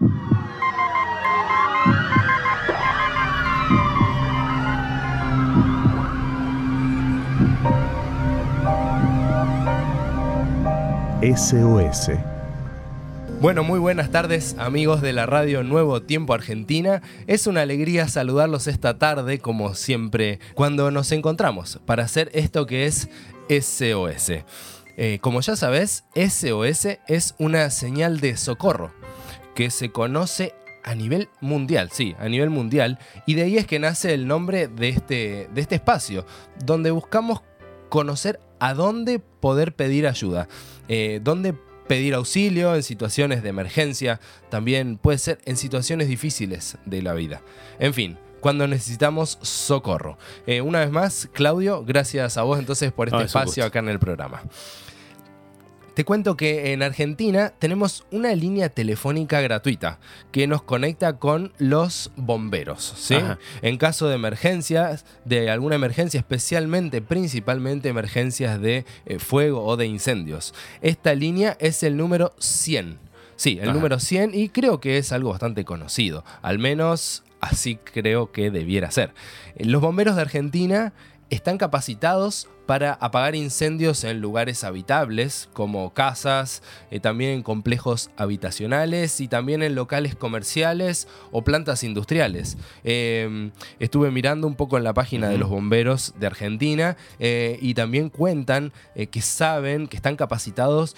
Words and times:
SOS. 0.00 0.08
Bueno, 13.42 13.62
muy 13.62 13.78
buenas 13.78 14.10
tardes 14.10 14.56
amigos 14.58 15.02
de 15.02 15.12
la 15.12 15.26
radio 15.26 15.62
Nuevo 15.62 16.00
Tiempo 16.00 16.32
Argentina. 16.32 17.02
Es 17.26 17.46
una 17.46 17.60
alegría 17.60 18.08
saludarlos 18.08 18.68
esta 18.68 18.96
tarde, 18.96 19.38
como 19.38 19.74
siempre, 19.74 20.40
cuando 20.54 20.90
nos 20.90 21.12
encontramos 21.12 21.78
para 21.84 22.04
hacer 22.04 22.30
esto 22.32 22.64
que 22.64 22.86
es 22.86 23.10
SOS. 23.50 24.32
Eh, 24.96 25.18
como 25.20 25.42
ya 25.42 25.56
sabes, 25.56 26.04
SOS 26.14 26.86
es 27.06 27.34
una 27.38 27.68
señal 27.68 28.20
de 28.20 28.38
socorro 28.38 28.98
que 29.60 29.68
se 29.68 29.92
conoce 29.92 30.54
a 30.82 30.94
nivel 30.94 31.28
mundial, 31.42 31.90
sí, 31.92 32.16
a 32.18 32.30
nivel 32.30 32.48
mundial, 32.48 32.98
y 33.26 33.34
de 33.34 33.42
ahí 33.42 33.58
es 33.58 33.66
que 33.66 33.78
nace 33.78 34.14
el 34.14 34.26
nombre 34.26 34.68
de 34.68 34.88
este, 34.88 35.50
de 35.52 35.60
este 35.60 35.74
espacio, 35.74 36.24
donde 36.64 36.90
buscamos 36.90 37.42
conocer 37.90 38.40
a 38.58 38.72
dónde 38.72 39.18
poder 39.18 39.76
pedir 39.76 40.06
ayuda, 40.06 40.48
eh, 40.88 41.20
dónde 41.22 41.52
pedir 41.86 42.14
auxilio 42.14 42.74
en 42.74 42.82
situaciones 42.82 43.42
de 43.42 43.50
emergencia, 43.50 44.18
también 44.48 44.96
puede 44.96 45.18
ser 45.18 45.40
en 45.44 45.58
situaciones 45.58 46.08
difíciles 46.08 46.78
de 46.86 47.02
la 47.02 47.12
vida. 47.12 47.42
En 47.78 47.92
fin, 47.92 48.16
cuando 48.40 48.66
necesitamos 48.66 49.38
socorro. 49.42 50.16
Eh, 50.46 50.62
una 50.62 50.80
vez 50.80 50.90
más, 50.90 51.28
Claudio, 51.34 51.84
gracias 51.84 52.38
a 52.38 52.44
vos 52.44 52.58
entonces 52.58 52.92
por 52.92 53.08
este 53.08 53.24
espacio 53.24 53.66
acá 53.66 53.80
en 53.80 53.90
el 53.90 53.98
programa. 53.98 54.42
Te 56.00 56.04
cuento 56.06 56.34
que 56.34 56.72
en 56.72 56.82
Argentina 56.82 57.52
tenemos 57.58 58.06
una 58.10 58.34
línea 58.34 58.70
telefónica 58.70 59.42
gratuita 59.42 59.98
que 60.32 60.46
nos 60.46 60.62
conecta 60.62 61.18
con 61.18 61.52
los 61.58 62.10
bomberos. 62.16 62.94
¿sí? 62.96 63.16
En 63.60 63.76
caso 63.76 64.08
de 64.08 64.14
emergencias, 64.14 65.04
de 65.26 65.50
alguna 65.50 65.74
emergencia, 65.74 66.18
especialmente, 66.18 67.02
principalmente 67.02 67.90
emergencias 67.90 68.58
de 68.62 68.86
eh, 69.04 69.18
fuego 69.18 69.62
o 69.62 69.76
de 69.76 69.88
incendios. 69.88 70.54
Esta 70.80 71.14
línea 71.14 71.58
es 71.60 71.82
el 71.82 71.98
número 71.98 72.32
100. 72.38 72.98
Sí, 73.36 73.58
el 73.60 73.74
número 73.74 74.00
100 74.00 74.34
y 74.34 74.48
creo 74.48 74.80
que 74.80 74.96
es 74.96 75.12
algo 75.12 75.28
bastante 75.32 75.66
conocido. 75.66 76.24
Al 76.40 76.58
menos 76.58 77.24
así 77.42 77.76
creo 77.76 78.32
que 78.32 78.50
debiera 78.50 78.90
ser. 78.90 79.12
Los 79.58 79.82
bomberos 79.82 80.16
de 80.16 80.22
Argentina 80.22 80.94
están 81.28 81.58
capacitados 81.58 82.48
para 82.66 82.92
apagar 82.94 83.34
incendios 83.34 84.04
en 84.04 84.20
lugares 84.20 84.64
habitables 84.64 85.48
como 85.52 85.92
casas, 85.92 86.62
eh, 86.90 87.00
también 87.00 87.32
en 87.32 87.42
complejos 87.42 88.10
habitacionales 88.16 89.20
y 89.20 89.28
también 89.28 89.62
en 89.62 89.74
locales 89.74 90.14
comerciales 90.14 91.08
o 91.32 91.42
plantas 91.42 91.82
industriales. 91.84 92.56
Em, 92.84 93.50
estuve 93.78 94.10
mirando 94.10 94.46
un 94.46 94.54
poco 94.54 94.78
en 94.78 94.84
la 94.84 94.94
página 94.94 95.28
de 95.28 95.38
los 95.38 95.48
bomberos 95.48 96.14
de 96.18 96.26
Argentina 96.26 96.96
eh, 97.18 97.58
y 97.60 97.74
también 97.74 98.08
cuentan 98.08 98.72
eh, 98.94 99.08
que 99.08 99.20
saben 99.20 99.86
que 99.88 99.96
están 99.96 100.16
capacitados 100.16 100.96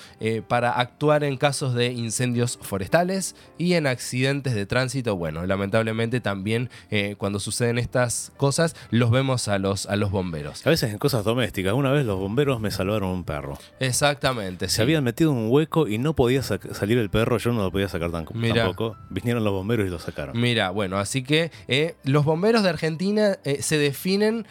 para 0.48 0.72
actuar 0.72 1.24
en 1.24 1.36
casos 1.36 1.74
de 1.74 1.92
incendios 1.92 2.58
forestales 2.60 3.34
y 3.58 3.74
en 3.74 3.86
accidentes 3.86 4.54
de 4.54 4.66
tránsito. 4.66 5.16
Bueno, 5.16 5.44
lamentablemente 5.46 6.20
también 6.20 6.70
cuando 7.18 7.40
suceden 7.40 7.78
estas 7.78 8.32
cosas 8.36 8.76
los 8.90 9.10
vemos 9.10 9.48
a 9.48 9.58
los, 9.58 9.86
a 9.86 9.96
los 9.96 10.10
bomberos. 10.10 10.66
A 10.66 10.70
veces 10.70 10.90
en 10.90 10.98
cosas 10.98 11.24
domésticas 11.24 11.61
una 11.70 11.90
vez 11.90 12.04
los 12.04 12.18
bomberos 12.18 12.60
me 12.60 12.70
salvaron 12.70 13.10
un 13.10 13.24
perro. 13.24 13.58
Exactamente. 13.80 14.68
Se 14.68 14.82
habían 14.82 15.04
metido 15.04 15.30
en 15.32 15.38
un 15.38 15.50
hueco 15.50 15.88
y 15.88 15.98
no 15.98 16.14
podía 16.14 16.42
salir 16.42 16.98
el 16.98 17.10
perro, 17.10 17.38
yo 17.38 17.52
no 17.52 17.62
lo 17.62 17.70
podía 17.70 17.88
sacar 17.88 18.10
tan 18.10 18.24
tampoco. 18.24 18.96
Vinieron 19.10 19.44
los 19.44 19.52
bomberos 19.52 19.86
y 19.86 19.90
lo 19.90 19.98
sacaron. 19.98 20.40
Mira, 20.40 20.70
bueno, 20.70 20.98
así 20.98 21.22
que 21.22 21.50
eh, 21.68 21.94
los 22.04 22.24
bomberos 22.24 22.62
de 22.62 22.70
Argentina 22.70 23.38
eh, 23.44 23.62
se 23.62 23.78
definen 23.78 24.46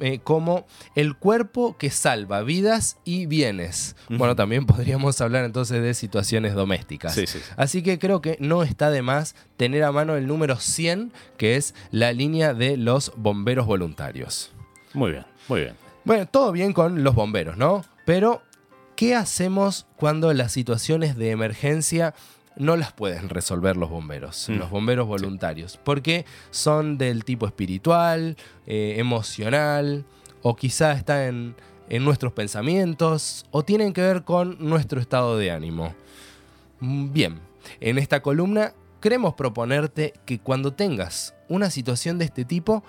eh, 0.00 0.18
como 0.24 0.66
el 0.96 1.16
cuerpo 1.16 1.76
que 1.78 1.90
salva 1.90 2.42
vidas 2.42 2.98
y 3.04 3.26
bienes. 3.26 3.94
Bueno, 4.08 4.34
también 4.34 4.66
podríamos 4.66 5.20
hablar 5.20 5.44
entonces 5.44 5.82
de 5.82 5.94
situaciones 5.94 6.54
domésticas. 6.54 7.16
Así 7.56 7.82
que 7.82 7.98
creo 7.98 8.20
que 8.20 8.36
no 8.40 8.64
está 8.64 8.90
de 8.90 9.02
más 9.02 9.36
tener 9.56 9.84
a 9.84 9.92
mano 9.92 10.16
el 10.16 10.26
número 10.26 10.56
100, 10.56 11.12
que 11.36 11.56
es 11.56 11.74
la 11.92 12.12
línea 12.12 12.54
de 12.54 12.76
los 12.76 13.12
bomberos 13.16 13.66
voluntarios. 13.66 14.50
Muy 14.94 15.12
bien, 15.12 15.26
muy 15.48 15.60
bien. 15.60 15.87
Bueno, 16.08 16.24
todo 16.24 16.52
bien 16.52 16.72
con 16.72 17.04
los 17.04 17.14
bomberos, 17.14 17.58
¿no? 17.58 17.84
Pero, 18.06 18.40
¿qué 18.96 19.14
hacemos 19.14 19.86
cuando 19.96 20.32
las 20.32 20.52
situaciones 20.52 21.18
de 21.18 21.32
emergencia 21.32 22.14
no 22.56 22.78
las 22.78 22.94
pueden 22.94 23.28
resolver 23.28 23.76
los 23.76 23.90
bomberos, 23.90 24.48
mm. 24.48 24.54
los 24.54 24.70
bomberos 24.70 25.06
voluntarios? 25.06 25.78
Porque 25.84 26.24
son 26.50 26.96
del 26.96 27.26
tipo 27.26 27.46
espiritual, 27.46 28.38
eh, 28.66 28.94
emocional, 28.96 30.06
o 30.40 30.56
quizá 30.56 30.92
están 30.92 31.54
en, 31.90 32.04
nuestros 32.06 32.32
pensamientos, 32.32 33.44
o 33.50 33.62
tienen 33.62 33.92
que 33.92 34.00
ver 34.00 34.24
con 34.24 34.56
nuestro 34.66 35.02
estado 35.02 35.36
de 35.36 35.50
ánimo. 35.50 35.94
Mm, 36.80 37.12
bien, 37.12 37.40
en 37.80 37.98
esta 37.98 38.22
columna 38.22 38.72
queremos 39.02 39.34
proponerte 39.34 40.14
que 40.24 40.38
cuando 40.38 40.72
tengas 40.72 41.34
una 41.50 41.68
situación 41.68 42.16
de 42.16 42.24
este 42.24 42.46
tipo, 42.46 42.82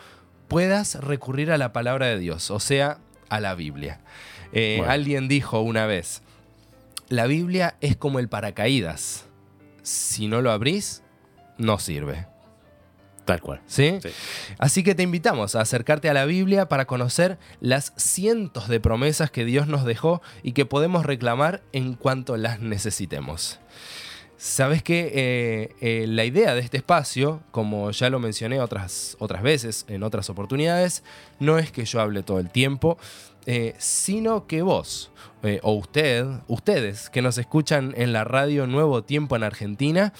puedas 0.47 0.96
recurrir 0.96 1.51
a 1.51 1.57
la 1.57 1.74
palabra 1.74 2.06
de 2.06 2.18
Dios, 2.18 2.50
o 2.50 2.62
sea, 2.62 3.00
a 3.29 3.40
la 3.40 3.56
Biblia. 3.56 4.00
Eh, 4.51 4.84
alguien 4.88 5.28
dijo 5.28 5.62
una 5.62 5.85
vez, 5.85 6.22
la 7.07 7.25
Biblia 7.28 7.75
es 7.81 7.95
como 7.95 8.19
el 8.19 8.29
paracaídas. 8.29 9.25
Si 9.81 10.28
no 10.28 10.41
lo 10.41 10.51
abrís, 10.51 11.03
no 11.57 11.79
sirve. 11.79 12.28
Tal 13.25 13.41
cual. 13.41 13.62
¿Sí? 13.68 14.00
Así 14.57 14.81
que 14.81 14.95
te 14.95 15.03
invitamos 15.03 15.56
a 15.56 15.62
acercarte 15.62 16.09
a 16.09 16.13
la 16.13 16.25
Biblia 16.25 16.68
para 16.68 16.85
conocer 16.85 17.38
las 17.62 17.94
cientos 17.95 18.68
de 18.68 18.79
promesas 18.79 19.29
que 19.29 19.45
Dios 19.45 19.68
nos 19.68 19.85
dejó 19.85 20.23
y 20.41 20.53
que 20.53 20.66
podemos 20.66 21.06
reclamar 21.06 21.62
en 21.72 21.94
cuanto 21.94 22.38
las 22.38 22.59
necesitemos. 22.59 23.59
Sabes 24.41 24.83
que 24.83 25.11
eh, 25.13 25.75
eh, 25.81 26.07
la 26.07 26.23
idea 26.23 26.55
de 26.55 26.61
este 26.61 26.77
espacio, 26.77 27.41
como 27.51 27.91
ya 27.91 28.09
lo 28.09 28.19
mencioné 28.19 28.61
otras, 28.61 29.17
otras 29.19 29.44
veces, 29.44 29.83
en 29.89 30.01
otras 30.01 30.29
oportunidades, 30.29 31.03
no 31.41 31.57
es 31.57 31.73
que 31.73 31.83
yo 31.83 32.00
hable 32.00 32.23
todo 32.23 32.39
el 32.39 32.50
tiempo, 32.50 32.97
eh, 33.45 33.75
sino 33.79 34.47
que 34.47 34.61
vos 34.61 35.11
o 35.61 35.73
usted, 35.73 36.25
ustedes 36.47 37.09
que 37.09 37.22
nos 37.22 37.38
escuchan 37.38 37.94
en 37.97 38.13
la 38.13 38.23
radio 38.23 38.66
Nuevo 38.66 39.03
Tiempo 39.03 39.35
en 39.35 39.44
Argentina, 39.44 40.13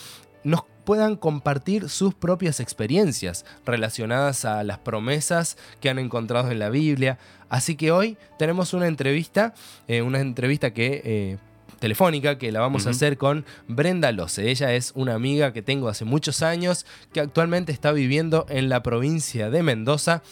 nos 0.44 0.64
puedan 0.84 1.16
compartir 1.16 1.88
sus 1.88 2.14
propias 2.14 2.60
experiencias 2.60 3.46
relacionadas 3.66 4.44
a 4.44 4.66
las 4.66 4.80
promesas 4.80 5.58
que 5.80 5.90
han 5.90 5.98
encontrado 5.98 6.52
en 6.52 6.60
la 6.60 6.70
Biblia. 6.70 7.20
Así 7.48 7.78
que 7.78 7.94
hoy 7.94 8.18
tenemos 8.38 8.74
una 8.74 8.88
entrevista, 8.88 9.54
una 9.88 10.20
entrevista 10.20 10.74
que 10.74 11.38
telefónica 11.80 12.38
que 12.38 12.52
la 12.52 12.60
vamos 12.60 12.88
a 12.88 12.92
hacer 12.92 13.18
con 13.18 13.46
Brenda 13.68 14.12
Loce. 14.12 14.50
Ella 14.50 14.74
es 14.74 14.92
una 14.96 15.14
amiga 15.14 15.54
que 15.54 15.62
tengo 15.62 15.90
hace 15.90 16.06
muchos 16.06 16.42
años 16.42 16.86
que 17.14 17.20
actualmente 17.20 17.72
está 17.72 17.92
viviendo 17.92 18.46
en 18.50 18.70
la 18.70 18.84
provincia 18.84 19.50
de 19.50 19.64
Mendoza. 19.64 20.24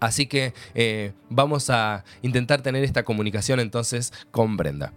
Así 0.00 0.26
que 0.26 0.52
eh, 0.74 1.12
vamos 1.30 1.70
a 1.70 2.04
intentar 2.22 2.62
tener 2.62 2.84
esta 2.84 3.04
comunicación 3.04 3.60
entonces 3.60 4.12
con 4.30 4.56
Brenda. 4.56 4.92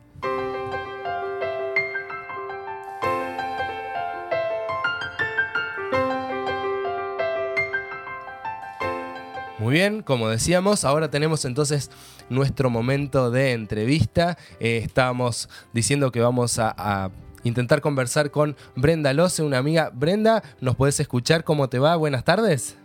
Muy 9.67 9.73
bien, 9.73 10.01
como 10.01 10.29
decíamos, 10.29 10.85
ahora 10.85 11.09
tenemos 11.09 11.44
entonces 11.44 11.91
nuestro 12.29 12.69
momento 12.69 13.31
de 13.31 13.51
entrevista. 13.51 14.38
Eh, 14.61 14.78
estábamos 14.78 15.50
diciendo 15.73 16.09
que 16.09 16.22
vamos 16.22 16.57
a, 16.57 17.11
intentar 17.44 17.81
conversar 17.81 18.31
con 18.31 18.55
Brenda 18.78 19.11
Loce, 19.11 19.44
una 19.44 19.57
amiga. 19.57 19.89
Brenda, 19.94 20.41
¿nos 20.61 20.78
puedes 20.78 21.02
escuchar? 21.02 21.43
¿Cómo 21.43 21.67
te 21.67 21.79
va? 21.79 21.97
Buenas 21.97 22.23
tardes. 22.23 22.78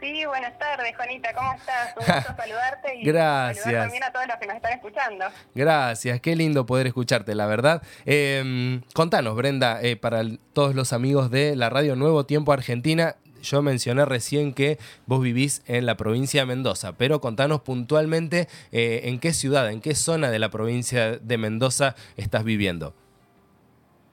Sí, 0.00 0.24
buenas 0.24 0.56
tardes, 0.56 0.94
Juanita, 0.94 1.34
¿cómo 1.34 1.52
estás? 1.54 1.96
Un 1.96 2.14
gusto 2.14 2.36
saludarte 2.36 2.94
y 3.00 3.04
Gracias. 3.04 3.64
saludar 3.64 3.82
también 3.86 4.04
a 4.04 4.12
todos 4.12 4.26
los 4.28 4.36
que 4.36 4.46
nos 4.46 4.56
están 4.56 4.72
escuchando. 4.72 5.24
Gracias, 5.52 6.20
qué 6.20 6.36
lindo 6.36 6.64
poder 6.64 6.86
escucharte, 6.86 7.34
la 7.34 7.46
verdad. 7.46 7.82
Em, 8.04 8.82
contanos, 8.94 9.34
Brenda, 9.34 9.82
eh, 9.82 9.96
para 9.96 10.22
todos 10.52 10.76
los 10.76 10.92
amigos 10.92 11.32
de 11.32 11.56
la 11.56 11.70
Radio 11.70 11.96
Nuevo 11.96 12.24
Tiempo 12.24 12.52
Argentina, 12.52 13.16
yo 13.46 13.62
mencioné 13.62 14.04
recién 14.04 14.52
que 14.52 14.78
vos 15.06 15.22
vivís 15.22 15.62
en 15.66 15.86
la 15.86 15.96
provincia 15.96 16.42
de 16.42 16.46
Mendoza, 16.46 16.92
pero 16.92 17.20
contanos 17.20 17.62
puntualmente 17.62 18.48
eh, 18.72 19.02
en 19.04 19.20
qué 19.20 19.32
ciudad, 19.32 19.70
en 19.70 19.80
qué 19.80 19.94
zona 19.94 20.30
de 20.30 20.38
la 20.38 20.50
provincia 20.50 21.16
de 21.16 21.38
Mendoza 21.38 21.94
estás 22.16 22.44
viviendo. 22.44 22.94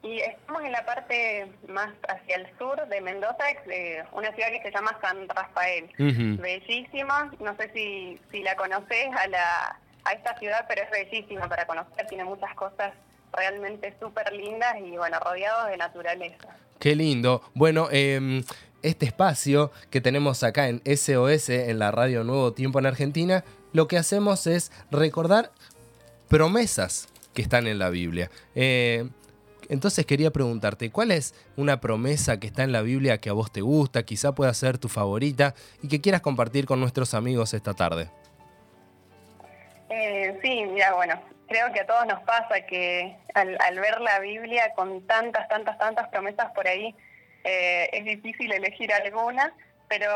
Y 0.03 0.19
estamos 0.19 0.62
en 0.63 0.71
la 0.71 0.85
parte 0.85 1.47
más 1.69 1.94
hacia 2.07 2.35
el 2.35 2.47
sur 2.57 2.88
de 2.88 3.01
Mendoza, 3.01 3.45
una 4.12 4.31
ciudad 4.33 4.50
que 4.51 4.62
se 4.62 4.71
llama 4.71 4.97
San 5.01 5.27
Rafael. 5.30 5.89
Bellísima, 5.97 7.31
no 7.39 7.56
sé 7.56 7.71
si, 7.74 8.44
la 8.44 8.56
conoces 8.56 9.07
a, 9.18 9.27
la, 9.27 9.79
a 10.03 10.12
esta 10.12 10.38
ciudad, 10.39 10.65
pero 10.68 10.83
es 10.83 10.91
bellísima 10.91 11.47
para 11.47 11.65
conocer, 11.65 12.06
tiene 12.07 12.25
muchas 12.25 12.53
cosas 12.56 12.94
realmente 13.31 13.95
súper 14.00 14.31
lindas 14.33 14.75
y 14.86 14.97
bueno, 14.97 15.19
rodeados 15.19 15.69
de 15.69 15.77
naturaleza. 15.77 16.50
Qué 16.79 16.95
lindo. 16.95 17.41
Bueno, 17.53 17.88
em, 17.91 18.44
este 18.83 19.06
espacio 19.06 19.71
que 19.89 20.01
tenemos 20.01 20.44
acá 20.44 20.68
en 20.68 20.81
SOS, 20.85 21.50
en 21.50 21.80
la 21.80 21.91
radio 21.91 22.24
Nuevo 22.24 22.53
Tiempo 22.53 22.80
en 22.80 22.85
Argentina, 22.85 23.44
lo 23.71 23.88
que 23.88 23.97
hacemos 23.97 24.45
es 24.45 24.71
recordar 24.91 25.51
promesas 26.30 27.07
que 27.33 27.41
están 27.41 27.68
en 27.68 27.80
la 27.80 27.89
Biblia. 27.89 28.30
Eh, 28.56 29.09
entonces 29.69 30.06
quería 30.06 30.31
preguntarte, 30.31 30.91
¿cuál 30.91 31.12
es 31.12 31.33
una 31.57 31.80
promesa 31.80 32.39
que 32.39 32.47
está 32.47 32.63
en 32.63 32.71
la 32.71 32.81
Biblia 32.81 33.18
que 33.18 33.30
a 33.30 33.33
vos 33.33 33.51
te 33.51 33.62
gusta, 33.62 34.03
quizá 34.03 34.33
pueda 34.33 34.53
ser 34.53 34.77
tu 34.77 34.89
favorita 34.89 35.56
y 35.81 35.88
que 35.88 36.01
quieras 36.01 36.21
compartir 36.21 36.65
con 36.65 36.79
nuestros 36.79 37.13
amigos 37.13 37.53
esta 37.53 37.74
tarde? 37.74 38.09
Eh, 39.89 40.38
sí, 40.41 40.65
mira, 40.65 40.94
bueno, 40.94 41.19
creo 41.47 41.71
que 41.71 41.81
a 41.81 41.86
todos 41.86 42.06
nos 42.07 42.21
pasa 42.24 42.65
que 42.68 43.18
al, 43.33 43.79
ver 43.79 44.01
la 44.01 44.19
Biblia 44.19 44.74
con 44.75 45.06
tantas, 45.07 45.47
tantas, 45.47 45.77
tantas 45.77 46.07
promesas 46.09 46.51
por 46.53 46.68
ahí, 46.68 46.95
eh, 47.43 47.89
es 47.91 48.05
difícil 48.05 48.51
elegir 48.51 48.93
alguna, 48.93 49.53
pero, 49.87 50.09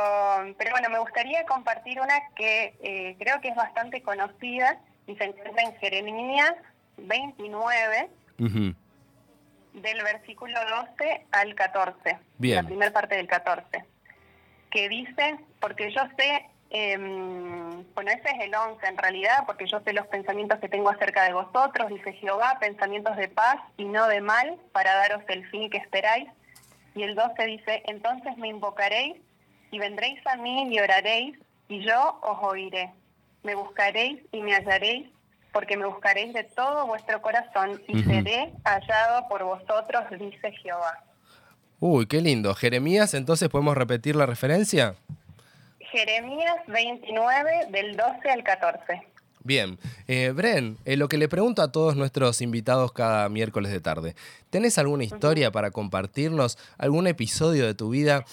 pero 0.57 0.71
bueno, 0.71 0.89
me 0.89 0.99
gustaría 0.99 1.45
compartir 1.45 1.99
una 1.99 2.19
que 2.35 2.73
eh, 2.81 3.15
creo 3.19 3.41
que 3.41 3.49
es 3.49 3.55
bastante 3.55 4.01
conocida 4.01 4.79
y 5.05 5.15
se 5.15 5.25
encuentra 5.25 5.63
en 5.63 5.75
Jeremías 5.77 6.53
29, 6.97 8.09
del 9.73 10.03
versículo 10.03 10.59
12 10.97 11.25
al 11.31 11.55
14, 11.55 12.17
la 12.39 12.63
primera 12.63 12.91
parte 12.91 13.15
del 13.15 13.27
14, 13.27 13.83
que 14.71 14.89
dice, 14.89 15.37
porque 15.59 15.91
yo 15.91 16.01
sé, 16.17 16.45
em, 16.69 17.83
bueno, 17.93 18.11
ese 18.11 18.29
es 18.29 18.39
el 18.41 18.55
11 18.55 18.85
en 18.85 18.97
realidad, 18.97 19.43
porque 19.45 19.67
yo 19.67 19.79
sé 19.81 19.93
los 19.93 20.07
pensamientos 20.07 20.59
que 20.59 20.69
tengo 20.69 20.89
acerca 20.89 21.23
de 21.23 21.33
vosotros, 21.33 21.89
dice 21.89 22.13
Jehová, 22.13 22.57
pensamientos 22.59 23.15
de 23.15 23.27
paz 23.27 23.57
y 23.77 23.85
no 23.85 24.07
de 24.07 24.21
mal, 24.21 24.57
para 24.71 24.95
daros 24.95 25.23
el 25.27 25.47
fin 25.49 25.69
que 25.69 25.77
esperáis. 25.77 26.27
Y 26.97 27.03
el 27.03 27.13
12 27.13 27.45
dice, 27.45 27.83
entonces 27.85 28.35
me 28.37 28.47
invocaréis 28.47 29.17
y 29.69 29.77
vendréis 29.77 30.19
a 30.25 30.35
mí 30.35 30.67
y 30.73 30.79
oraréis, 30.79 31.37
y 31.69 31.85
yo 31.85 32.19
os 32.23 32.39
oiré. 32.41 32.91
Me 33.43 33.53
buscaréis 33.53 34.19
y 34.31 34.41
me 34.41 34.55
hallaréis, 34.55 35.07
porque 35.53 35.77
me 35.77 35.85
buscaréis 35.85 36.33
de 36.33 36.43
todo 36.43 36.87
vuestro 36.87 37.21
corazón, 37.21 37.79
y 37.87 38.03
seré 38.03 38.51
hallado 38.63 39.27
por 39.27 39.43
vosotros, 39.43 40.05
dice 40.19 40.51
Jehová. 40.53 41.03
Uy, 41.79 42.07
qué 42.07 42.19
lindo. 42.19 42.55
Jeremías, 42.55 43.13
entonces, 43.13 43.47
¿podemos 43.49 43.77
repetir 43.77 44.15
la 44.15 44.25
referencia? 44.25 44.95
Jeremías 45.91 46.57
29, 46.65 47.67
del 47.69 47.95
12 47.95 48.29
al 48.29 48.43
14. 48.43 49.07
Bien, 49.47 49.79
eh, 50.09 50.33
Bren, 50.35 50.77
eh, 50.83 50.97
lo 50.97 51.07
que 51.07 51.17
le 51.17 51.29
pregunto 51.29 51.61
a 51.61 51.71
todos 51.71 51.95
nuestros 51.95 52.41
invitados 52.41 52.91
cada 52.91 53.29
miércoles 53.29 53.71
de 53.71 53.79
tarde, 53.79 54.13
¿tenés 54.49 54.77
alguna 54.77 55.05
historia 55.05 55.53
para 55.53 55.71
compartirnos, 55.71 56.57
algún 56.77 57.07
episodio 57.07 57.65
de 57.65 57.73
tu 57.73 57.89
vida 57.89 58.25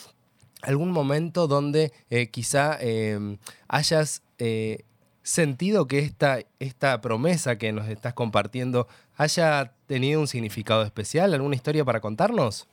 algún 0.62 0.90
momento 0.90 1.46
donde 1.46 1.92
eh, 2.10 2.30
quizá 2.30 2.78
em, 2.80 3.38
hayas 3.68 4.24
eh, 4.38 4.82
sentido 5.22 5.86
que 5.86 6.00
esta, 6.00 6.38
esta 6.58 7.00
promesa 7.00 7.58
que 7.58 7.70
nos 7.70 7.88
estás 7.88 8.14
compartiendo 8.14 8.88
haya 9.16 9.70
tenido 9.86 10.20
un 10.20 10.26
significado 10.26 10.82
especial? 10.82 11.32
¿Alguna 11.32 11.54
historia 11.54 11.84
para 11.84 12.00
contarnos? 12.00 12.68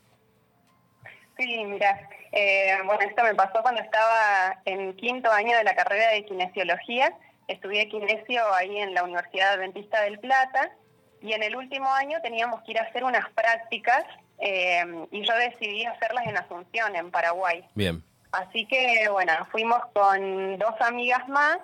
Sí, 1.37 1.63
mira, 1.65 2.09
eh, 2.31 2.75
bueno, 2.85 3.01
esto 3.01 3.23
me 3.23 3.35
pasó 3.35 3.61
cuando 3.61 3.81
estaba 3.81 4.59
en 4.65 4.95
quinto 4.95 5.31
año 5.31 5.55
de 5.55 5.63
la 5.63 5.75
carrera 5.75 6.09
de 6.09 6.25
kinesiología. 6.25 7.13
Estudié 7.51 7.89
kinesio 7.89 8.41
ahí 8.53 8.77
en 8.77 8.93
la 8.93 9.03
Universidad 9.03 9.53
Adventista 9.53 10.01
del 10.03 10.19
Plata 10.19 10.71
y 11.21 11.33
en 11.33 11.43
el 11.43 11.55
último 11.55 11.93
año 11.93 12.17
teníamos 12.21 12.61
que 12.63 12.71
ir 12.71 12.79
a 12.79 12.83
hacer 12.83 13.03
unas 13.03 13.29
prácticas 13.31 14.05
eh, 14.39 14.83
y 15.11 15.25
yo 15.25 15.35
decidí 15.35 15.85
hacerlas 15.85 16.25
en 16.27 16.37
Asunción, 16.37 16.95
en 16.95 17.11
Paraguay. 17.11 17.63
Bien. 17.75 18.03
Así 18.31 18.65
que, 18.67 19.09
bueno, 19.11 19.33
fuimos 19.51 19.79
con 19.93 20.57
dos 20.57 20.75
amigas 20.79 21.27
más 21.27 21.59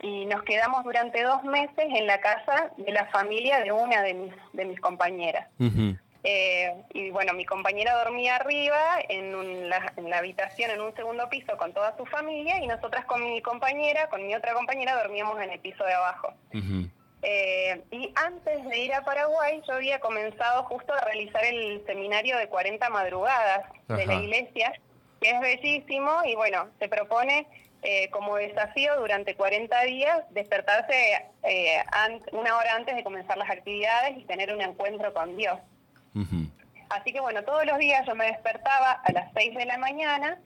y 0.00 0.24
nos 0.26 0.44
quedamos 0.44 0.84
durante 0.84 1.22
dos 1.22 1.42
meses 1.42 1.86
en 1.88 2.06
la 2.06 2.20
casa 2.20 2.70
de 2.76 2.92
la 2.92 3.06
familia 3.06 3.60
de 3.60 3.72
una 3.72 4.02
de 4.02 4.14
mis, 4.14 4.34
de 4.52 4.64
mis 4.66 4.80
compañeras. 4.80 5.48
Eh, 6.26 6.74
y 6.94 7.10
bueno, 7.10 7.34
mi 7.34 7.44
compañera 7.44 8.02
dormía 8.02 8.36
arriba 8.36 8.96
en, 9.10 9.68
la, 9.68 9.92
en, 9.98 10.08
la, 10.08 10.18
habitación 10.18 10.70
en 10.70 10.80
un 10.80 10.94
segundo 10.96 11.28
piso 11.28 11.54
con 11.58 11.74
toda 11.74 11.94
su 11.98 12.06
familia 12.06 12.58
y 12.60 12.66
nosotras 12.66 13.04
con 13.04 13.22
mi 13.22 13.42
compañera, 13.42 14.08
con 14.08 14.26
mi 14.26 14.34
otra 14.34 14.54
compañera, 14.54 14.96
dormíamos 14.96 15.38
en 15.42 15.50
el 15.50 15.60
piso 15.60 15.84
de 15.84 15.92
abajo. 15.92 16.32
Eh, 17.20 17.82
y 17.90 18.10
antes 18.16 18.64
de 18.64 18.78
ir 18.78 18.94
a 18.94 19.04
Paraguay, 19.04 19.62
yo 19.68 19.74
había 19.74 20.00
comenzado 20.00 20.62
justo 20.64 20.94
a 20.94 21.00
realizar 21.02 21.44
el 21.44 21.84
seminario 21.86 22.38
de 22.38 22.48
40 22.48 22.88
madrugadas 22.88 23.66
de 23.88 24.06
la 24.06 24.14
iglesia, 24.14 24.72
que 25.20 25.30
es 25.30 25.40
bellísimo 25.40 26.22
y 26.24 26.34
bueno, 26.36 26.68
se 26.78 26.88
propone 26.88 27.46
eh, 27.82 28.08
como 28.10 28.36
desafío 28.36 28.98
durante 28.98 29.34
40 29.36 29.82
días 29.82 30.24
despertarse 30.30 31.26
eh, 31.42 31.82
una 32.32 32.56
hora 32.56 32.76
antes 32.76 32.96
de 32.96 33.04
comenzar 33.04 33.36
las 33.36 33.50
actividades 33.50 34.16
y 34.16 34.24
tener 34.24 34.54
un 34.54 34.62
encuentro 34.62 35.12
con 35.12 35.36
Dios. 35.36 35.58
Así 36.90 37.12
que 37.12 37.20
bueno, 37.20 37.42
todos 37.44 37.66
los 37.66 37.78
días 37.78 38.06
yo 38.06 38.14
me 38.14 38.26
despertaba 38.26 38.92
a 38.92 39.12
las 39.12 39.32
6 39.34 39.54
de 39.56 39.66
la 39.66 39.78
mañana 39.78 40.38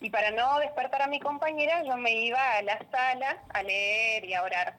y 0.00 0.10
para 0.10 0.30
no 0.30 0.58
despertar 0.60 1.02
a 1.02 1.06
mi 1.06 1.20
compañera 1.20 1.82
yo 1.82 1.96
me 1.96 2.12
iba 2.12 2.38
a 2.56 2.62
la 2.62 2.78
sala 2.90 3.42
a 3.48 3.62
leer 3.62 4.24
y 4.24 4.34
a 4.34 4.42
orar. 4.42 4.76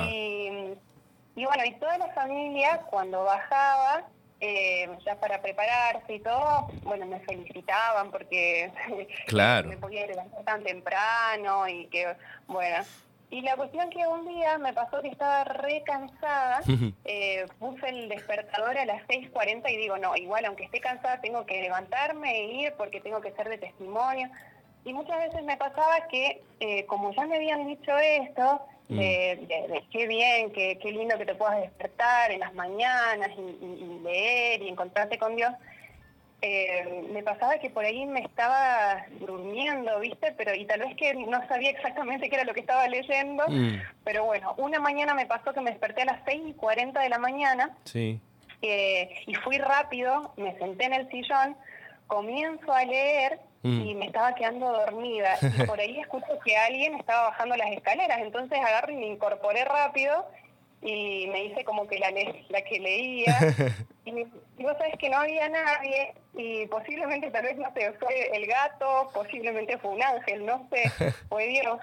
Y, 0.00 1.44
bueno, 1.44 1.64
y 1.64 1.74
toda 1.74 1.98
la 1.98 2.08
familia 2.08 2.78
cuando 2.90 3.24
bajaba, 3.24 4.04
eh, 4.40 4.88
ya 5.04 5.20
para 5.20 5.40
prepararse 5.40 6.14
y 6.14 6.20
todo, 6.20 6.68
bueno, 6.82 7.06
me 7.06 7.20
felicitaban 7.20 8.10
porque 8.10 8.72
claro. 9.26 9.68
me 9.68 9.76
podía 9.76 10.06
levantar 10.06 10.44
tan 10.44 10.62
temprano 10.64 11.68
y 11.68 11.86
que, 11.86 12.16
bueno. 12.46 12.84
Y 13.30 13.42
la 13.42 13.56
cuestión 13.56 13.90
que 13.90 14.06
un 14.06 14.26
día 14.26 14.56
me 14.58 14.72
pasó 14.72 15.02
que 15.02 15.08
estaba 15.08 15.44
re 15.44 15.82
cansada, 15.84 16.60
eh, 17.04 17.46
puse 17.58 17.88
el 17.88 18.08
despertador 18.08 18.78
a 18.78 18.86
las 18.86 19.02
6.40 19.06 19.70
y 19.70 19.76
digo, 19.76 19.98
no, 19.98 20.16
igual 20.16 20.44
aunque 20.46 20.64
esté 20.64 20.80
cansada 20.80 21.20
tengo 21.20 21.44
que 21.44 21.60
levantarme 21.60 22.30
e 22.30 22.44
ir 22.62 22.74
porque 22.78 23.00
tengo 23.00 23.20
que 23.20 23.32
ser 23.32 23.48
de 23.48 23.58
testimonio. 23.58 24.28
Y 24.84 24.92
muchas 24.94 25.18
veces 25.18 25.42
me 25.44 25.56
pasaba 25.56 26.06
que, 26.08 26.42
eh, 26.60 26.86
como 26.86 27.12
ya 27.12 27.26
me 27.26 27.36
habían 27.36 27.66
dicho 27.66 27.96
esto, 27.98 28.62
Mm. 28.88 28.96
de, 28.98 29.84
qué 29.92 30.06
bien, 30.06 30.50
qué, 30.50 30.78
qué, 30.80 30.92
lindo 30.92 31.18
que 31.18 31.26
te 31.26 31.34
puedas 31.34 31.60
despertar 31.60 32.30
en 32.30 32.40
las 32.40 32.54
mañanas 32.54 33.30
y, 33.36 34.02
leer 34.02 34.62
y 34.62 34.68
encontrarte 34.68 35.18
con 35.18 35.36
Dios. 35.36 35.52
Eh, 36.40 37.04
me 37.12 37.22
pasaba 37.24 37.58
que 37.58 37.68
por 37.68 37.84
ahí 37.84 38.06
me 38.06 38.20
estaba 38.20 39.04
durmiendo, 39.18 39.98
¿viste? 39.98 40.32
Pero 40.36 40.54
y 40.54 40.64
tal 40.66 40.80
vez 40.80 40.94
que 40.96 41.12
no 41.14 41.46
sabía 41.48 41.70
exactamente 41.70 42.28
qué 42.28 42.36
era 42.36 42.44
lo 42.44 42.54
que 42.54 42.60
estaba 42.60 42.86
leyendo, 42.86 43.44
mm. 43.48 43.82
pero 44.04 44.24
bueno, 44.24 44.54
una 44.56 44.78
mañana 44.78 45.14
me 45.14 45.26
pasó 45.26 45.52
que 45.52 45.60
me 45.60 45.70
desperté 45.70 46.02
a 46.02 46.06
las 46.06 46.20
6 46.26 46.42
y 46.46 46.52
40 46.54 47.00
de 47.00 47.08
la 47.08 47.18
mañana 47.18 47.76
sí. 47.84 48.20
Eh, 48.62 49.10
y 49.26 49.34
fui 49.34 49.58
rápido, 49.58 50.32
me 50.36 50.56
senté 50.58 50.84
en 50.84 50.92
el 50.92 51.08
sillón, 51.10 51.56
comienzo 52.06 52.72
a 52.72 52.84
leer 52.84 53.40
Mm. 53.62 53.80
y 53.86 53.94
me 53.94 54.06
estaba 54.06 54.34
quedando 54.34 54.70
dormida. 54.72 55.36
Y 55.58 55.66
por 55.66 55.80
ahí 55.80 55.98
escucho 56.00 56.38
que 56.44 56.56
alguien 56.56 56.94
estaba 56.94 57.30
bajando 57.30 57.56
las 57.56 57.70
escaleras, 57.72 58.20
entonces 58.20 58.58
agarro 58.58 58.92
y 58.92 58.96
me 58.96 59.06
incorporé 59.06 59.64
rápido 59.64 60.26
y 60.80 61.26
me 61.28 61.44
hice 61.44 61.64
como 61.64 61.86
que 61.86 61.98
la, 61.98 62.10
la 62.48 62.62
que 62.62 62.78
leía. 62.78 63.36
y, 64.04 64.12
vos 64.62 64.76
sabés 64.78 64.96
que 64.98 65.08
no 65.08 65.18
había 65.18 65.48
nadie 65.48 66.14
y 66.34 66.66
posiblemente 66.66 67.30
tal 67.30 67.44
vez, 67.44 67.56
no 67.56 67.72
sé, 67.74 67.92
fue 67.94 68.36
el 68.36 68.46
gato, 68.46 69.10
posiblemente 69.12 69.78
fue 69.78 69.92
un 69.92 70.02
ángel, 70.02 70.46
no 70.46 70.68
sé, 70.70 70.90
fue 71.28 71.46
Dios. 71.48 71.78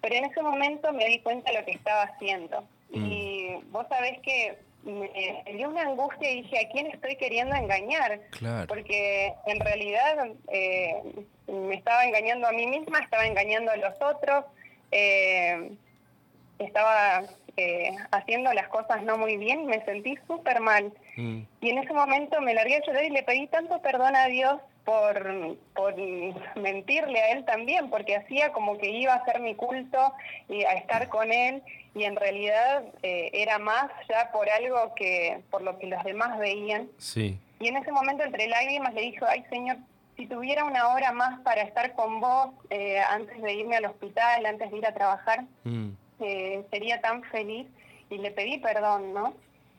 Pero 0.00 0.14
en 0.14 0.24
ese 0.26 0.42
momento 0.42 0.92
me 0.92 1.06
di 1.06 1.20
cuenta 1.20 1.50
de 1.50 1.58
lo 1.58 1.64
que 1.64 1.72
estaba 1.72 2.02
haciendo. 2.02 2.62
Mm. 2.90 3.06
Y 3.06 3.54
vos 3.70 3.86
sabés 3.88 4.18
que 4.20 4.58
me, 4.84 5.44
dio 5.54 5.68
una 5.68 5.82
angustia 5.82 6.30
y 6.30 6.42
dije, 6.42 6.60
¿a 6.60 6.68
quién 6.70 6.86
estoy 6.86 7.16
queriendo 7.16 7.54
engañar? 7.54 8.20
Porque 8.66 9.34
en 9.46 9.60
realidad 9.60 10.28
eh, 10.52 10.94
me 11.46 11.74
estaba 11.74 12.04
engañando 12.04 12.46
a 12.46 12.52
mí 12.52 12.66
misma, 12.66 13.00
estaba 13.00 13.26
engañando 13.26 13.72
a 13.72 13.76
los 13.76 13.94
otros, 14.00 14.44
eh, 14.92 15.72
estaba 16.58 17.24
eh, 17.58 17.90
haciendo 18.12 18.52
las 18.52 18.68
cosas 18.68 19.02
no 19.02 19.18
muy 19.18 19.36
bien 19.36 19.62
y 19.62 19.66
me 19.66 19.84
sentí 19.84 20.16
súper 20.28 20.60
mal. 20.60 20.92
Mm. 21.16 21.40
Y 21.60 21.70
en 21.70 21.78
ese 21.78 21.92
momento 21.92 22.40
me 22.40 22.54
largué 22.54 22.76
a 22.76 22.86
llorar 22.86 23.04
y 23.04 23.10
le 23.10 23.24
pedí 23.24 23.48
tanto 23.48 23.82
perdón 23.82 24.14
a 24.14 24.26
Dios 24.26 24.60
por, 24.84 25.56
por 25.74 25.96
mentirle 26.54 27.20
a 27.20 27.32
él 27.32 27.44
también, 27.44 27.90
porque 27.90 28.14
hacía 28.14 28.52
como 28.52 28.78
que 28.78 28.90
iba 28.90 29.12
a 29.12 29.16
hacer 29.16 29.40
mi 29.40 29.56
culto 29.56 30.14
y 30.48 30.62
a 30.62 30.74
estar 30.74 31.08
con 31.08 31.32
él 31.32 31.62
y 31.96 32.04
en 32.04 32.14
realidad 32.14 32.84
eh, 33.02 33.30
era 33.32 33.58
más 33.58 33.90
ya 34.08 34.30
por 34.30 34.48
algo 34.48 34.94
que 34.94 35.42
por 35.50 35.62
lo 35.62 35.78
que 35.80 35.88
los 35.88 36.02
demás 36.04 36.38
veían. 36.38 36.88
Sí. 36.96 37.38
Y 37.58 37.66
en 37.66 37.76
ese 37.76 37.90
momento 37.90 38.22
entre 38.22 38.46
lágrimas 38.46 38.94
le 38.94 39.00
dijo, 39.00 39.26
ay 39.28 39.44
Señor, 39.50 39.78
si 40.16 40.26
tuviera 40.26 40.64
una 40.64 40.88
hora 40.88 41.12
más 41.12 41.40
para 41.40 41.62
estar 41.62 41.92
con 41.94 42.20
vos 42.20 42.50
eh, 42.70 43.00
antes 43.00 43.42
de 43.42 43.52
irme 43.52 43.76
al 43.76 43.86
hospital, 43.86 44.46
antes 44.46 44.70
de 44.70 44.78
ir 44.78 44.86
a 44.86 44.94
trabajar, 44.94 45.44
mm. 45.64 45.90
Eh, 46.20 46.64
sería 46.70 47.00
tan 47.00 47.22
feliz 47.24 47.66
y 48.10 48.18
le 48.18 48.30
pedí 48.30 48.58
perdón, 48.58 49.12
¿no? 49.12 49.34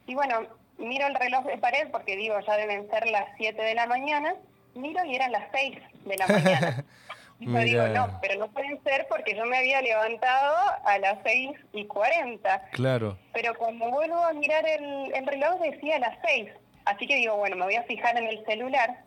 Y 0.06 0.16
bueno, 0.16 0.42
miro 0.78 1.08
el 1.08 1.16
reloj 1.16 1.46
de 1.46 1.58
pared 1.58 1.90
porque 1.92 2.16
digo, 2.16 2.40
ya 2.40 2.58
deben 2.58 2.90
ser 2.90 3.08
las 3.08 3.26
7 3.38 3.62
de 3.62 3.76
la 3.76 3.88
mañana, 3.88 4.36
miro 4.76 5.04
y 5.06 5.16
eran 5.16 5.32
las 5.32 5.44
6 5.52 5.78
de 6.06 6.18
la 6.18 6.28
mañana. 6.28 6.86
y 7.40 7.46
yo 7.46 7.60
digo, 7.60 7.88
no, 7.90 8.20
pero 8.22 8.40
no 8.40 8.48
pueden 8.50 8.82
ser 8.84 9.08
porque 9.10 9.36
yo 9.36 9.46
me 9.46 9.58
había 9.58 9.82
levantado 9.82 10.56
a 10.86 10.98
las 11.00 11.20
6 11.24 11.52
y 11.74 11.86
40. 11.86 12.70
Claro. 12.72 13.18
Pero 13.34 13.54
cuando 13.56 13.90
vuelvo 13.90 14.24
a 14.24 14.34
mirar 14.34 14.68
el, 14.68 15.14
el 15.14 15.28
reloj 15.28 15.60
decía 15.62 16.00
las 16.00 16.18
6. 16.26 16.50
Así 16.86 17.06
que 17.06 17.18
digo, 17.18 17.36
bueno, 17.38 17.56
me 17.56 17.66
voy 17.66 17.76
a 17.76 17.84
fijar 17.84 18.18
en 18.18 18.28
el 18.28 18.44
celular. 18.46 19.04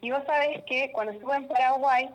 Y 0.00 0.10
vos 0.10 0.22
sabés 0.26 0.62
que 0.64 0.92
cuando 0.92 1.12
estuve 1.12 1.36
en 1.36 1.48
Paraguay, 1.48 2.10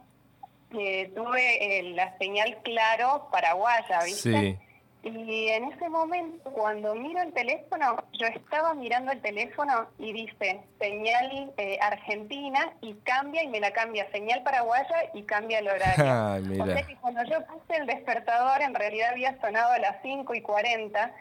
eh, 0.78 1.12
tuve 1.16 1.80
eh, 1.80 1.84
la 1.94 2.18
señal 2.18 2.58
claro 2.64 3.28
paraguaya, 3.32 4.04
¿viste? 4.06 4.32
Sí. 4.32 4.58
Y 5.02 5.48
en 5.48 5.72
ese 5.72 5.88
momento, 5.88 6.52
cuando 6.52 6.94
miro 6.94 7.22
el 7.22 7.32
teléfono, 7.32 8.04
yo 8.20 8.28
estaba 8.28 8.74
mirando 8.74 9.14
el 9.14 9.22
teléfono 9.22 9.88
y 9.98 10.12
dice 10.12 10.60
señal 10.78 11.54
eh, 11.56 11.80
argentina 11.82 12.74
y 12.82 12.96
cambia 12.96 13.44
y 13.44 13.48
me 13.48 13.62
la 13.62 13.72
cambia 13.72 14.12
señal 14.12 14.44
paraguaya 14.44 15.10
y 15.14 15.24
cambia 15.24 15.60
el 15.60 15.70
horario. 15.70 16.60
O 16.64 16.66
sea 16.66 16.84
que 16.86 16.98
cuando 16.98 17.24
yo 17.24 17.46
puse 17.46 17.78
el 17.78 17.88
despertador, 17.88 18.62
en 18.62 18.76
realidad 18.76 19.12
había 19.12 19.40
sonado 19.40 19.72
a 19.72 19.80
las 19.80 20.02
5 20.02 20.36
y 20.36 20.42
40 20.42 21.14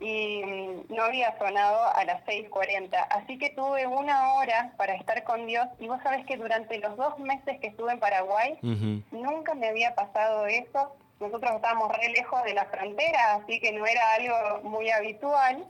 y 0.00 0.42
mm, 0.44 0.94
no 0.94 1.04
había 1.04 1.36
sonado 1.38 1.84
a 1.94 2.04
las 2.04 2.24
6.40. 2.24 2.90
Así 3.10 3.38
que 3.38 3.50
tuve 3.50 3.86
una 3.86 4.34
hora 4.34 4.72
para 4.76 4.94
estar 4.94 5.22
con 5.24 5.46
Dios 5.46 5.66
y 5.78 5.88
vos 5.88 6.00
sabés 6.02 6.24
que 6.26 6.36
durante 6.36 6.78
los 6.78 6.96
dos 6.96 7.18
meses 7.18 7.58
que 7.60 7.68
estuve 7.68 7.92
en 7.92 8.00
Paraguay 8.00 8.58
nunca 8.62 9.54
me 9.54 9.68
había 9.68 9.94
pasado 9.94 10.46
eso. 10.46 10.94
Nosotros 11.20 11.52
estábamos 11.52 11.94
re 11.96 12.08
lejos 12.08 12.42
de 12.44 12.54
la 12.54 12.64
frontera, 12.64 13.34
así 13.34 13.60
que 13.60 13.72
no 13.72 13.84
era 13.84 14.00
algo 14.14 14.70
muy 14.70 14.90
habitual, 14.90 15.66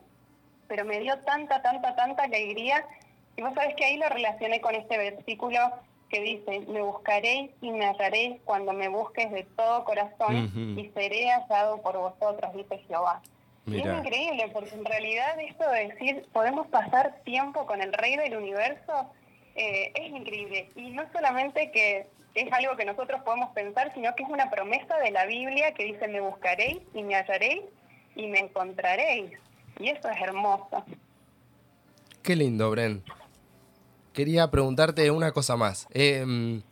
pero 0.68 0.84
me 0.84 1.00
dio 1.00 1.18
tanta, 1.20 1.60
tanta, 1.60 1.96
tanta 1.96 2.22
alegría. 2.22 2.86
Y 3.36 3.42
vos 3.42 3.52
sabés 3.54 3.74
que 3.74 3.84
ahí 3.84 3.96
lo 3.96 4.08
relacioné 4.08 4.60
con 4.60 4.76
este 4.76 4.96
versículo 4.96 5.58
que 6.08 6.20
dice, 6.20 6.60
me 6.68 6.82
buscaréis 6.82 7.50
y 7.60 7.70
me 7.70 7.86
hallaréis 7.86 8.40
cuando 8.44 8.72
me 8.72 8.88
busques 8.88 9.30
de 9.30 9.44
todo 9.56 9.84
corazón 9.84 10.76
y 10.76 10.88
seré 10.90 11.30
hallado 11.30 11.80
por 11.82 11.96
vosotros, 11.96 12.52
dice 12.54 12.78
Jehová. 12.86 13.22
Es 13.66 13.74
increíble, 13.74 14.50
porque 14.52 14.74
en 14.74 14.84
realidad 14.84 15.38
esto 15.38 15.68
de 15.70 15.88
decir, 15.88 16.26
podemos 16.32 16.66
pasar 16.68 17.20
tiempo 17.24 17.66
con 17.66 17.80
el 17.82 17.92
rey 17.92 18.16
del 18.16 18.36
universo, 18.36 19.12
eh, 19.54 19.92
es 19.94 20.10
increíble. 20.10 20.68
Y 20.74 20.90
no 20.90 21.04
solamente 21.12 21.70
que 21.70 22.06
es 22.34 22.52
algo 22.52 22.76
que 22.76 22.84
nosotros 22.84 23.20
podemos 23.22 23.50
pensar, 23.50 23.92
sino 23.94 24.14
que 24.14 24.22
es 24.22 24.28
una 24.28 24.50
promesa 24.50 24.96
de 24.98 25.10
la 25.10 25.26
Biblia 25.26 25.74
que 25.74 25.84
dice, 25.84 26.08
me 26.08 26.20
buscaréis 26.20 26.78
y 26.94 27.02
me 27.02 27.14
hallaréis 27.16 27.62
y 28.16 28.26
me 28.28 28.40
encontraréis. 28.40 29.32
Y 29.78 29.88
eso 29.88 30.08
es 30.08 30.20
hermoso. 30.20 30.84
Qué 32.22 32.36
lindo, 32.36 32.70
Bren. 32.70 33.02
Quería 34.12 34.50
preguntarte 34.50 35.10
una 35.10 35.32
cosa 35.32 35.56
más. 35.56 35.86
Em, 35.92 36.62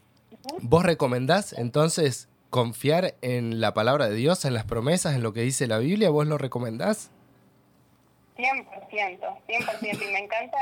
¿Vos 0.61 0.85
recomendás 0.85 1.52
entonces 1.52 2.28
confiar 2.50 3.14
en 3.23 3.61
la 3.61 3.75
palabra 3.75 4.09
de 4.09 4.14
Dios, 4.14 4.45
en 4.45 4.55
las 4.55 4.64
promesas, 4.64 5.14
en 5.14 5.23
lo 5.23 5.33
que 5.33 5.40
dice 5.40 5.67
la 5.67 5.78
Biblia? 5.78 6.11
¿Vos 6.11 6.26
lo 6.26 6.38
recomendás? 6.38 7.11
100%, 8.37 9.19
100%. 9.49 10.09
Y 10.09 10.12
me 10.12 10.21
encanta 10.21 10.59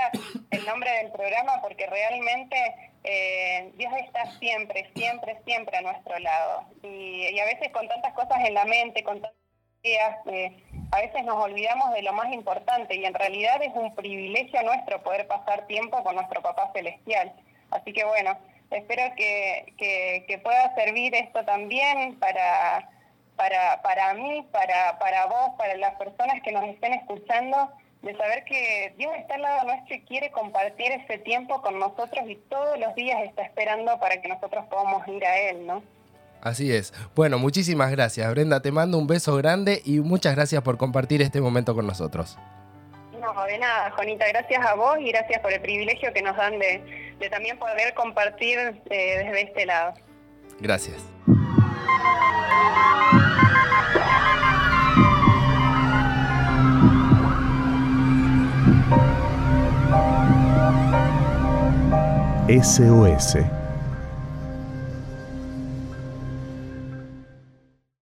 el 0.51 0.65
nombre 0.65 0.91
del 1.03 1.13
programa 1.13 1.61
porque 1.61 1.87
realmente 1.87 2.57
eh, 3.05 3.71
Dios 3.77 3.93
está 4.05 4.39
siempre, 4.39 4.91
siempre, 4.97 5.39
siempre 5.45 5.77
a 5.77 5.83
nuestro 5.83 6.19
lado. 6.19 6.65
Y, 6.83 7.39
a 7.39 7.45
veces 7.45 7.71
con 7.73 7.87
tantas 7.87 8.15
cosas 8.15 8.39
en 8.45 8.55
la 8.55 8.65
mente, 8.65 9.05
con 9.05 9.21
tantas 9.21 9.39
ideas, 9.83 10.17
eh, 10.27 10.57
a 10.91 11.01
veces 11.01 11.25
nos 11.25 11.37
olvidamos 11.37 11.93
de 11.93 12.03
lo 12.03 12.13
más 12.15 12.33
importante 12.33 12.97
y 12.97 13.05
en 13.05 13.15
realidad 13.15 13.63
es 13.63 13.73
un 13.75 13.95
privilegio 13.95 14.63
nuestro 14.63 15.03
poder 15.03 15.27
pasar 15.27 15.67
tiempo 15.67 16.03
con 16.03 16.15
nuestro 16.15 16.41
Papá 16.43 16.71
Celestial. 16.73 17.33
Así 17.71 17.93
que 17.93 18.05
bueno, 18.05 18.39
espero 18.71 19.03
que, 19.17 19.75
que, 19.79 20.39
pueda 20.39 20.75
servir 20.75 21.15
esto 21.15 21.45
también 21.45 22.19
para, 22.19 22.89
para, 23.37 23.83
para 23.83 24.15
mí, 24.15 24.47
para, 24.53 24.99
para 24.99 25.27
vos, 25.27 25.51
para 25.57 25.77
las 25.77 25.95
personas 25.95 26.43
que 26.43 26.53
nos 26.53 26.65
estén 26.65 26.93
escuchando, 26.95 27.71
de 28.03 28.17
saber 28.17 28.45
que 28.45 28.95
Dios 28.99 29.13
está 29.19 29.35
al 29.35 29.43
lado 29.43 29.67
nuestro 29.67 29.97
y 29.97 30.01
quiere 30.03 30.31
compartir 30.31 30.93
ese 30.93 31.19
tiempo 31.19 31.61
con 31.63 31.79
nosotros 31.79 32.29
y 32.29 32.37
todos 32.49 32.79
los 32.79 32.95
días 32.95 33.23
está 33.25 33.43
esperando 33.43 33.99
para 33.99 34.21
que 34.21 34.29
nosotros 34.29 34.65
podamos 34.67 35.07
ir 35.09 35.25
a 35.25 35.39
Él, 35.39 35.67
¿no? 35.67 35.83
Así 36.41 36.73
es. 36.73 36.93
Bueno, 37.17 37.39
muchísimas 37.39 37.91
gracias, 37.91 38.31
Brenda. 38.31 38.61
Te 38.61 38.71
mando 38.71 38.99
un 38.99 39.07
beso 39.07 39.35
grande 39.37 39.83
y 39.85 39.99
muchas 40.01 40.37
gracias 40.37 40.63
por 40.63 40.77
compartir 40.77 41.23
este 41.23 41.41
momento 41.41 41.75
con 41.75 41.87
nosotros. 41.87 42.39
No, 43.21 43.45
de 43.47 43.59
nada, 43.59 43.91
Juanita. 43.91 44.29
Gracias 44.29 44.65
a 44.65 44.75
vos 44.75 44.99
y 45.01 45.09
gracias 45.09 45.41
por 45.41 45.53
el 45.53 45.61
privilegio 45.61 46.13
que 46.13 46.23
nos 46.23 46.37
dan 46.37 46.59
de, 46.61 47.06
de 47.19 47.31
también 47.31 47.59
poder 47.59 47.95
compartir 47.95 48.59
eh, 48.91 49.25
desde 49.25 49.43
este 49.43 49.67
lado. 49.67 49.95
Gracias. 50.61 50.97
SOS 62.49 63.39